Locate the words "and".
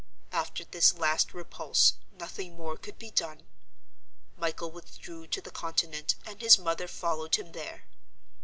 6.25-6.41